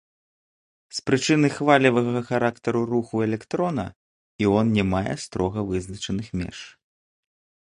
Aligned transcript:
З 0.99 1.03
прычыны 1.09 1.47
хвалевага 1.57 2.23
характару 2.29 2.81
руху 2.93 3.15
электрона 3.27 3.87
іон 4.47 4.67
не 4.79 4.85
мае 4.95 5.15
строга 5.27 5.59
вызначаных 5.73 6.27
меж. 6.43 6.57